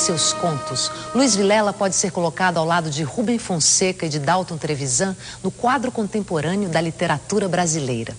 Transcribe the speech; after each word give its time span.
seus 0.00 0.32
contos, 0.32 0.90
Luiz 1.14 1.36
Vilela 1.36 1.72
pode 1.72 1.94
ser 1.94 2.10
colocado 2.10 2.58
ao 2.58 2.64
lado 2.64 2.90
de 2.90 3.02
Rubem 3.02 3.38
Fonseca 3.38 4.06
e 4.06 4.08
de 4.08 4.18
Dalton 4.18 4.56
Trevisan 4.56 5.16
no 5.42 5.50
quadro 5.50 5.92
contemporâneo 5.92 6.68
da 6.68 6.80
literatura 6.80 7.48
brasileira. 7.48 8.14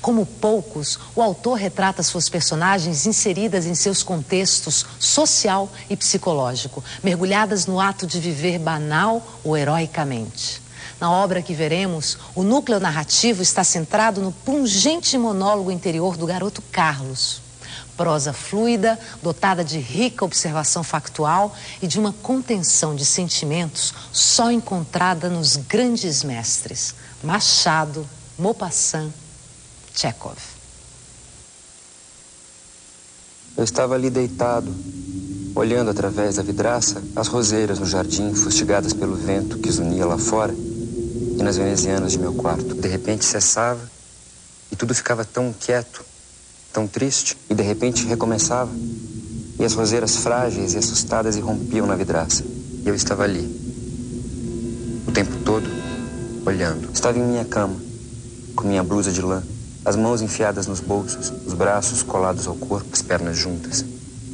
Como 0.00 0.26
poucos, 0.26 0.98
o 1.14 1.22
autor 1.22 1.54
retrata 1.54 2.02
suas 2.02 2.28
personagens 2.28 3.06
inseridas 3.06 3.66
em 3.66 3.74
seus 3.74 4.02
contextos 4.02 4.86
social 4.98 5.70
e 5.88 5.96
psicológico, 5.96 6.82
mergulhadas 7.02 7.66
no 7.66 7.80
ato 7.80 8.06
de 8.06 8.20
viver 8.20 8.58
banal 8.58 9.22
ou 9.42 9.56
heroicamente. 9.56 10.62
Na 11.00 11.10
obra 11.10 11.42
que 11.42 11.54
veremos, 11.54 12.18
o 12.34 12.42
núcleo 12.42 12.78
narrativo 12.78 13.42
está 13.42 13.64
centrado 13.64 14.20
no 14.20 14.32
pungente 14.32 15.18
monólogo 15.18 15.70
interior 15.70 16.16
do 16.16 16.26
garoto 16.26 16.62
Carlos. 16.70 17.42
Prosa 17.96 18.32
fluida, 18.32 18.98
dotada 19.22 19.64
de 19.64 19.78
rica 19.78 20.24
observação 20.24 20.82
factual 20.82 21.54
e 21.80 21.86
de 21.86 21.98
uma 21.98 22.12
contenção 22.12 22.94
de 22.94 23.04
sentimentos 23.04 23.94
só 24.12 24.50
encontrada 24.50 25.28
nos 25.28 25.56
grandes 25.56 26.22
mestres 26.22 26.94
Machado, 27.22 28.06
Maupassant, 28.38 29.10
Chekhov. 29.94 30.36
Eu 33.56 33.62
estava 33.62 33.94
ali 33.94 34.10
deitado, 34.10 34.74
olhando 35.54 35.90
através 35.90 36.36
da 36.36 36.42
vidraça 36.42 37.00
as 37.14 37.28
roseiras 37.28 37.78
no 37.78 37.86
jardim, 37.86 38.34
fustigadas 38.34 38.92
pelo 38.92 39.14
vento 39.14 39.58
que 39.58 39.70
zunia 39.70 40.04
lá 40.04 40.18
fora 40.18 40.52
e 40.52 41.42
nas 41.42 41.56
venezianas 41.56 42.12
de 42.12 42.18
meu 42.18 42.34
quarto. 42.34 42.74
De 42.74 42.88
repente 42.88 43.24
cessava 43.24 43.88
e 44.70 44.76
tudo 44.76 44.94
ficava 44.94 45.24
tão 45.24 45.52
quieto, 45.52 46.04
tão 46.74 46.86
triste, 46.86 47.38
e 47.48 47.54
de 47.54 47.62
repente 47.62 48.04
recomeçava. 48.04 48.70
E 49.58 49.64
as 49.64 49.72
roseiras 49.72 50.16
frágeis 50.16 50.74
e 50.74 50.78
assustadas 50.78 51.36
irrompiam 51.36 51.86
na 51.86 51.96
vidraça. 51.96 52.44
E 52.84 52.86
eu 52.86 52.94
estava 52.94 53.22
ali, 53.22 53.48
o 55.08 55.12
tempo 55.12 55.34
todo, 55.42 55.66
olhando. 56.44 56.90
Estava 56.92 57.18
em 57.18 57.22
minha 57.22 57.46
cama, 57.46 57.76
com 58.54 58.68
minha 58.68 58.82
blusa 58.82 59.10
de 59.10 59.22
lã 59.22 59.42
as 59.84 59.96
mãos 59.96 60.22
enfiadas 60.22 60.66
nos 60.66 60.80
bolsos, 60.80 61.30
os 61.46 61.52
braços 61.52 62.02
colados 62.02 62.46
ao 62.46 62.54
corpo, 62.54 62.88
as 62.90 63.02
pernas 63.02 63.36
juntas. 63.36 63.84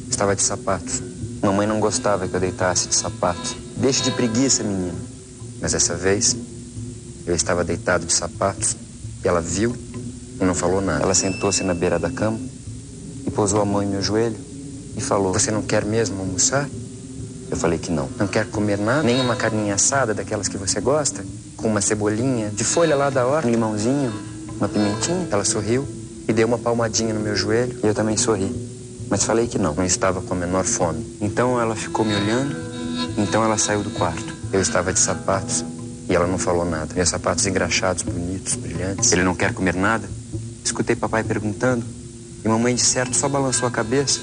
Estava 0.09 0.33
de 0.33 0.41
sapatos. 0.41 1.01
Mamãe 1.41 1.67
não 1.67 1.79
gostava 1.79 2.25
que 2.25 2.33
eu 2.33 2.39
deitasse 2.39 2.87
de 2.87 2.95
sapatos. 2.95 3.55
Deixe 3.75 4.01
de 4.01 4.11
preguiça, 4.11 4.63
menino. 4.63 4.97
Mas 5.59 5.73
dessa 5.73 5.93
vez, 5.93 6.37
eu 7.25 7.35
estava 7.35 7.65
deitado 7.65 8.05
de 8.05 8.13
sapatos 8.13 8.77
e 9.23 9.27
ela 9.27 9.41
viu 9.41 9.75
não 10.45 10.55
falou 10.55 10.81
nada. 10.81 11.03
Ela 11.03 11.13
sentou-se 11.13 11.63
na 11.63 11.73
beira 11.73 11.99
da 11.99 12.09
cama 12.09 12.39
e 13.25 13.31
pousou 13.31 13.61
a 13.61 13.65
mão 13.65 13.81
em 13.81 13.87
meu 13.87 14.01
joelho 14.01 14.37
e 14.95 15.01
falou: 15.01 15.33
Você 15.33 15.51
não 15.51 15.61
quer 15.61 15.85
mesmo 15.85 16.19
almoçar? 16.19 16.69
Eu 17.49 17.57
falei 17.57 17.77
que 17.77 17.91
não. 17.91 18.09
Não 18.17 18.27
quer 18.27 18.45
comer 18.49 18.77
nada? 18.77 19.03
Nem 19.03 19.19
uma 19.19 19.35
carninha 19.35 19.75
assada 19.75 20.13
daquelas 20.13 20.47
que 20.47 20.57
você 20.57 20.79
gosta? 20.79 21.23
Com 21.57 21.67
uma 21.67 21.81
cebolinha 21.81 22.49
de 22.49 22.63
folha 22.63 22.95
lá 22.95 23.09
da 23.09 23.25
horta, 23.25 23.47
um 23.47 23.51
limãozinho? 23.51 24.31
uma 24.61 24.69
pimentinha. 24.69 25.27
Ela 25.31 25.43
sorriu 25.43 25.87
e 26.27 26.31
deu 26.31 26.47
uma 26.47 26.57
palmadinha 26.57 27.13
no 27.13 27.19
meu 27.19 27.35
joelho 27.35 27.77
e 27.83 27.87
eu 27.87 27.93
também 27.93 28.15
sorri. 28.15 28.69
Mas 29.09 29.23
falei 29.23 29.47
que 29.47 29.57
não, 29.57 29.73
não 29.73 29.83
estava 29.83 30.21
com 30.21 30.33
a 30.33 30.37
menor 30.37 30.63
fome. 30.63 31.17
Então 31.19 31.59
ela 31.59 31.75
ficou 31.75 32.05
me 32.05 32.15
olhando, 32.15 32.55
então 33.17 33.43
ela 33.43 33.57
saiu 33.57 33.81
do 33.81 33.89
quarto. 33.89 34.33
Eu 34.53 34.61
estava 34.61 34.93
de 34.93 34.99
sapatos 34.99 35.65
e 36.07 36.15
ela 36.15 36.27
não 36.27 36.37
falou 36.37 36.63
nada. 36.63 36.93
Meus 36.93 37.09
sapatos 37.09 37.45
engraxados, 37.45 38.03
bonitos, 38.03 38.55
brilhantes. 38.55 39.11
Ele 39.11 39.23
não 39.23 39.35
quer 39.35 39.53
comer 39.53 39.75
nada? 39.75 40.07
Escutei 40.63 40.95
papai 40.95 41.23
perguntando 41.23 41.85
e 42.43 42.47
mamãe 42.47 42.75
de 42.75 42.81
certo 42.81 43.15
só 43.15 43.29
balançou 43.29 43.67
a 43.67 43.71
cabeça. 43.71 44.19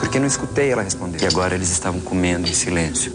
Porque 0.00 0.18
não 0.18 0.26
escutei 0.26 0.70
ela 0.70 0.82
responder. 0.82 1.22
E 1.22 1.26
agora 1.26 1.54
eles 1.54 1.70
estavam 1.70 2.00
comendo 2.00 2.48
em 2.48 2.54
silêncio. 2.54 3.12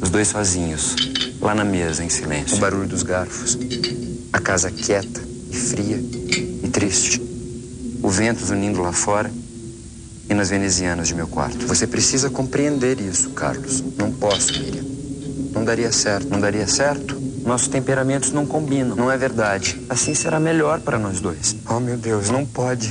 Os 0.00 0.10
dois 0.10 0.28
sozinhos, 0.28 0.96
lá 1.40 1.54
na 1.54 1.64
mesa, 1.64 2.02
em 2.02 2.08
silêncio. 2.08 2.56
O 2.56 2.60
barulho 2.60 2.88
dos 2.88 3.02
garfos. 3.02 3.58
A 4.32 4.40
casa 4.40 4.70
quieta 4.70 5.20
e 5.50 5.56
fria 5.56 5.96
e 5.96 6.68
triste. 6.72 7.20
O 8.02 8.08
vento 8.08 8.44
zunindo 8.44 8.80
lá 8.80 8.92
fora 8.92 9.30
e 10.28 10.34
nas 10.34 10.48
venezianas 10.48 11.08
de 11.08 11.14
meu 11.14 11.26
quarto. 11.26 11.66
Você 11.66 11.86
precisa 11.86 12.30
compreender 12.30 13.00
isso, 13.00 13.30
Carlos. 13.30 13.82
Não 13.98 14.12
posso, 14.12 14.52
Miriam. 14.52 14.84
Não 15.52 15.64
daria 15.64 15.90
certo. 15.92 16.28
Não 16.28 16.40
daria 16.40 16.66
certo? 16.66 17.19
Nossos 17.44 17.68
temperamentos 17.68 18.32
não 18.32 18.46
combinam. 18.46 18.96
Não 18.96 19.10
é 19.10 19.16
verdade. 19.16 19.80
Assim 19.88 20.14
será 20.14 20.38
melhor 20.38 20.80
para 20.80 20.98
nós 20.98 21.20
dois. 21.20 21.56
Oh, 21.68 21.80
meu 21.80 21.96
Deus, 21.96 22.30
não 22.30 22.44
pode. 22.44 22.90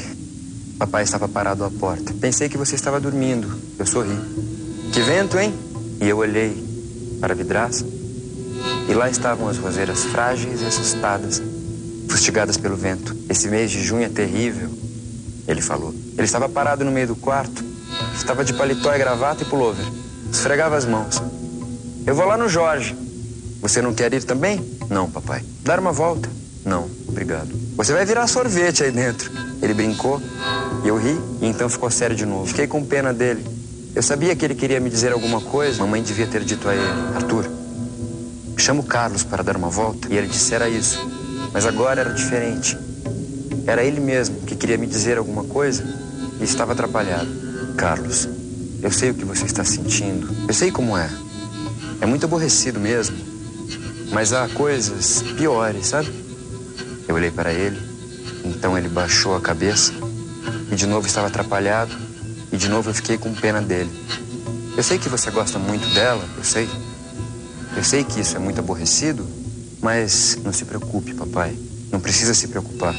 Papai 0.77 1.03
estava 1.03 1.27
parado 1.27 1.63
à 1.63 1.69
porta. 1.69 2.13
Pensei 2.13 2.49
que 2.49 2.57
você 2.57 2.75
estava 2.75 2.99
dormindo. 2.99 3.49
Eu 3.77 3.85
sorri. 3.85 4.17
Que 4.91 5.01
vento, 5.01 5.37
hein? 5.37 5.53
E 6.01 6.07
eu 6.07 6.17
olhei 6.17 6.55
para 7.19 7.33
a 7.33 7.35
vidraça. 7.35 7.85
E 8.87 8.93
lá 8.93 9.09
estavam 9.09 9.47
as 9.47 9.57
roseiras 9.57 10.03
frágeis 10.05 10.61
e 10.61 10.65
assustadas, 10.65 11.41
fustigadas 12.09 12.57
pelo 12.57 12.75
vento. 12.75 13.15
Esse 13.29 13.47
mês 13.47 13.69
de 13.69 13.83
junho 13.83 14.03
é 14.03 14.09
terrível, 14.09 14.69
ele 15.47 15.61
falou. 15.61 15.93
Ele 16.13 16.23
estava 16.23 16.49
parado 16.49 16.83
no 16.83 16.91
meio 16.91 17.07
do 17.07 17.15
quarto, 17.15 17.63
estava 18.15 18.43
de 18.43 18.53
paletó 18.53 18.93
e 18.95 18.97
gravata 18.97 19.43
e 19.43 19.45
pullover. 19.45 19.85
Esfregava 20.31 20.75
as 20.75 20.85
mãos. 20.85 21.21
Eu 22.05 22.15
vou 22.15 22.25
lá 22.25 22.37
no 22.37 22.49
Jorge. 22.49 22.95
Você 23.61 23.81
não 23.81 23.93
quer 23.93 24.13
ir 24.13 24.23
também? 24.23 24.63
Não, 24.89 25.09
papai. 25.09 25.43
Dar 25.63 25.79
uma 25.79 25.91
volta? 25.91 26.29
Não, 26.65 26.89
obrigado. 27.07 27.49
Você 27.75 27.93
vai 27.93 28.05
virar 28.05 28.27
sorvete 28.27 28.83
aí 28.83 28.91
dentro. 28.91 29.31
Ele 29.61 29.73
brincou 29.73 30.21
eu 30.83 30.97
ri 30.97 31.19
e 31.41 31.45
então 31.45 31.67
ficou 31.69 31.89
sério 31.91 32.15
de 32.15 32.25
novo. 32.25 32.45
Fiquei 32.45 32.67
com 32.67 32.83
pena 32.83 33.13
dele. 33.13 33.45
Eu 33.95 34.01
sabia 34.01 34.35
que 34.35 34.45
ele 34.45 34.55
queria 34.55 34.79
me 34.79 34.89
dizer 34.89 35.11
alguma 35.11 35.41
coisa. 35.41 35.79
Mamãe 35.79 36.01
devia 36.01 36.27
ter 36.27 36.43
dito 36.43 36.69
a 36.69 36.75
ele: 36.75 37.15
Arthur, 37.15 37.49
chama 38.57 38.79
o 38.79 38.83
Carlos 38.83 39.23
para 39.23 39.43
dar 39.43 39.57
uma 39.57 39.69
volta. 39.69 40.07
E 40.09 40.17
ele 40.17 40.27
dissera 40.27 40.69
isso. 40.69 40.99
Mas 41.51 41.65
agora 41.65 42.01
era 42.01 42.13
diferente. 42.13 42.77
Era 43.67 43.83
ele 43.83 43.99
mesmo 43.99 44.41
que 44.41 44.55
queria 44.55 44.77
me 44.77 44.87
dizer 44.87 45.17
alguma 45.17 45.43
coisa 45.43 45.83
e 46.39 46.43
estava 46.43 46.71
atrapalhado. 46.71 47.29
Carlos, 47.75 48.27
eu 48.81 48.91
sei 48.91 49.11
o 49.11 49.13
que 49.13 49.25
você 49.25 49.45
está 49.45 49.63
sentindo. 49.63 50.29
Eu 50.47 50.53
sei 50.53 50.71
como 50.71 50.97
é. 50.97 51.09
É 51.99 52.05
muito 52.05 52.25
aborrecido 52.25 52.79
mesmo. 52.79 53.17
Mas 54.11 54.33
há 54.33 54.47
coisas 54.49 55.21
piores, 55.37 55.87
sabe? 55.87 56.11
Eu 57.07 57.15
olhei 57.15 57.31
para 57.31 57.53
ele, 57.53 57.79
então 58.45 58.77
ele 58.77 58.87
baixou 58.87 59.35
a 59.35 59.41
cabeça 59.41 59.93
e 60.71 60.75
de 60.75 60.85
novo 60.85 61.07
estava 61.07 61.27
atrapalhado 61.27 61.91
e 62.51 62.57
de 62.57 62.67
novo 62.67 62.89
eu 62.89 62.93
fiquei 62.93 63.17
com 63.17 63.33
pena 63.33 63.61
dele. 63.61 63.91
Eu 64.75 64.83
sei 64.83 64.97
que 64.97 65.09
você 65.09 65.29
gosta 65.29 65.59
muito 65.59 65.87
dela, 65.93 66.23
eu 66.37 66.43
sei. 66.43 66.69
Eu 67.75 67.83
sei 67.83 68.03
que 68.03 68.19
isso 68.19 68.35
é 68.35 68.39
muito 68.39 68.59
aborrecido, 68.59 69.27
mas 69.81 70.37
não 70.43 70.51
se 70.51 70.65
preocupe, 70.65 71.13
papai. 71.13 71.55
Não 71.91 71.99
precisa 71.99 72.33
se 72.33 72.47
preocupar. 72.47 72.95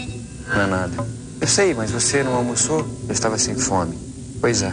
Não 0.49 0.63
é 0.63 0.67
nada. 0.67 1.07
Eu 1.41 1.47
sei, 1.47 1.75
mas 1.75 1.91
você 1.91 2.23
não 2.23 2.35
almoçou? 2.35 2.87
Eu 3.09 3.13
estava 3.13 3.39
sem 3.39 3.55
fome. 3.55 3.99
Pois 4.41 4.63
é. 4.63 4.73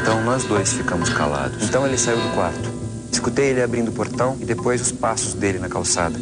Então 0.00 0.22
nós 0.24 0.44
dois 0.44 0.72
ficamos 0.72 1.10
calados. 1.10 1.62
Então 1.62 1.86
ele 1.86 1.96
saiu 1.96 2.20
do 2.20 2.34
quarto. 2.34 2.81
Escutei 3.12 3.50
ele 3.50 3.62
abrindo 3.62 3.88
o 3.88 3.92
portão 3.92 4.36
e 4.40 4.44
depois 4.44 4.80
os 4.80 4.90
passos 4.90 5.34
dele 5.34 5.58
na 5.58 5.68
calçada. 5.68 6.18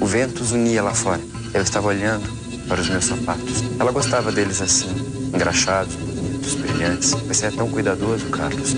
O 0.00 0.06
vento 0.06 0.44
zunia 0.44 0.82
lá 0.82 0.94
fora. 0.94 1.20
Eu 1.52 1.62
estava 1.62 1.88
olhando 1.88 2.28
para 2.68 2.80
os 2.80 2.88
meus 2.88 3.06
sapatos. 3.06 3.64
Ela 3.80 3.90
gostava 3.90 4.30
deles 4.30 4.60
assim, 4.60 4.90
engraxados, 5.34 5.94
bonitos, 5.94 6.54
brilhantes. 6.54 7.10
Você 7.12 7.46
é 7.46 7.50
tão 7.50 7.68
cuidadoso, 7.70 8.26
Carlos 8.26 8.76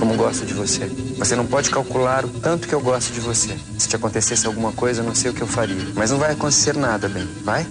como 0.00 0.16
gosto 0.16 0.46
de 0.46 0.54
você. 0.54 0.86
Você 1.18 1.36
não 1.36 1.46
pode 1.46 1.68
calcular 1.68 2.24
o 2.24 2.28
tanto 2.28 2.66
que 2.66 2.74
eu 2.74 2.80
gosto 2.80 3.12
de 3.12 3.20
você. 3.20 3.54
Se 3.76 3.86
te 3.86 3.96
acontecesse 3.96 4.46
alguma 4.46 4.72
coisa, 4.72 5.02
não 5.02 5.14
sei 5.14 5.30
o 5.30 5.34
que 5.34 5.42
eu 5.42 5.46
faria. 5.46 5.76
Mas 5.94 6.10
não 6.10 6.18
vai 6.18 6.32
acontecer 6.32 6.74
nada, 6.74 7.06
bem. 7.06 7.28
Vai? 7.44 7.66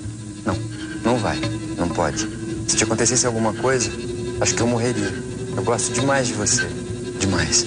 Não. 0.46 0.56
Não 1.04 1.18
vai. 1.18 1.40
Não 1.76 1.90
pode. 1.90 2.30
Se 2.68 2.76
te 2.76 2.84
acontecesse 2.84 3.26
alguma 3.26 3.52
coisa, 3.54 3.90
acho 4.40 4.54
que 4.54 4.62
eu 4.62 4.68
morreria. 4.68 5.12
Eu 5.58 5.64
gosto 5.64 5.92
demais 5.92 6.28
de 6.28 6.34
você. 6.34 6.68
Demais. 7.20 7.66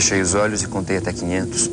Fechei 0.00 0.22
os 0.22 0.32
olhos 0.32 0.62
e 0.62 0.66
contei 0.66 0.96
até 0.96 1.12
500. 1.12 1.70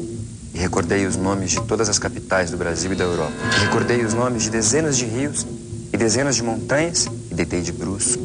E 0.53 0.57
recordei 0.57 1.05
os 1.05 1.15
nomes 1.15 1.51
de 1.51 1.61
todas 1.61 1.87
as 1.87 1.97
capitais 1.97 2.51
do 2.51 2.57
Brasil 2.57 2.91
e 2.91 2.95
da 2.95 3.05
Europa. 3.05 3.31
E 3.55 3.63
recordei 3.63 4.03
os 4.03 4.13
nomes 4.13 4.43
de 4.43 4.49
dezenas 4.49 4.97
de 4.97 5.05
rios 5.05 5.47
e 5.93 5.95
dezenas 5.95 6.35
de 6.35 6.43
montanhas 6.43 7.07
e 7.31 7.33
deitei 7.33 7.61
de 7.61 7.71
bruço 7.71 8.19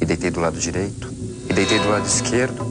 e 0.00 0.04
deitei 0.04 0.28
do 0.28 0.40
lado 0.40 0.58
direito, 0.58 1.08
e 1.48 1.52
deitei 1.52 1.78
do 1.78 1.88
lado 1.88 2.04
esquerdo, 2.04 2.66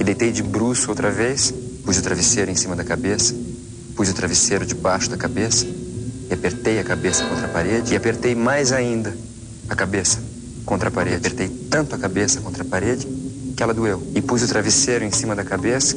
e 0.00 0.04
deitei 0.04 0.32
de 0.32 0.42
bruço 0.42 0.88
outra 0.88 1.10
vez, 1.10 1.52
pus 1.84 1.98
o 1.98 2.02
travesseiro 2.02 2.50
em 2.50 2.56
cima 2.56 2.74
da 2.74 2.82
cabeça, 2.82 3.34
pus 3.94 4.08
o 4.08 4.14
travesseiro 4.14 4.64
debaixo 4.64 5.10
da 5.10 5.18
cabeça, 5.18 5.66
e 5.66 6.32
apertei 6.32 6.78
a 6.78 6.84
cabeça 6.84 7.26
contra 7.26 7.44
a 7.44 7.50
parede, 7.50 7.92
e 7.92 7.96
apertei 7.96 8.34
mais 8.34 8.72
ainda 8.72 9.14
a 9.68 9.76
cabeça 9.76 10.18
contra 10.64 10.88
a 10.88 10.90
parede. 10.90 11.16
Apertei 11.16 11.48
tanto 11.68 11.94
a 11.94 11.98
cabeça 11.98 12.40
contra 12.40 12.62
a 12.62 12.66
parede 12.66 13.06
que 13.58 13.62
ela 13.64 13.74
doeu. 13.74 14.00
E 14.14 14.22
pus 14.22 14.40
o 14.44 14.48
travesseiro 14.48 15.04
em 15.04 15.10
cima 15.10 15.34
da 15.34 15.42
cabeça, 15.42 15.96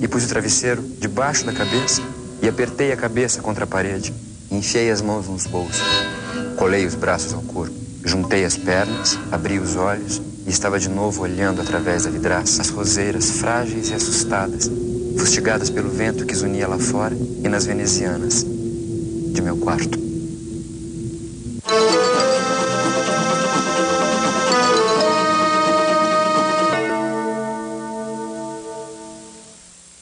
e 0.00 0.08
pus 0.08 0.24
o 0.24 0.28
travesseiro 0.28 0.82
debaixo 0.98 1.44
da 1.44 1.52
cabeça, 1.52 2.00
e 2.40 2.48
apertei 2.48 2.90
a 2.90 2.96
cabeça 2.96 3.42
contra 3.42 3.64
a 3.64 3.66
parede, 3.66 4.14
e 4.50 4.56
enfiei 4.56 4.90
as 4.90 5.02
mãos 5.02 5.28
nos 5.28 5.46
bolsos, 5.46 5.82
colei 6.56 6.86
os 6.86 6.94
braços 6.94 7.34
ao 7.34 7.42
corpo. 7.42 7.76
Juntei 8.02 8.44
as 8.44 8.56
pernas, 8.56 9.18
abri 9.32 9.58
os 9.58 9.74
olhos 9.74 10.22
e 10.46 10.50
estava 10.50 10.78
de 10.78 10.88
novo 10.88 11.22
olhando 11.22 11.60
através 11.60 12.04
da 12.04 12.10
vidraça 12.10 12.62
as 12.62 12.68
roseiras 12.68 13.32
frágeis 13.32 13.90
e 13.90 13.94
assustadas, 13.94 14.70
fustigadas 15.18 15.68
pelo 15.68 15.90
vento 15.90 16.24
que 16.24 16.34
zunia 16.34 16.68
lá 16.68 16.78
fora 16.78 17.16
e 17.42 17.48
nas 17.48 17.66
venezianas 17.66 18.46
de 19.32 19.42
meu 19.42 19.56
quarto. 19.56 20.05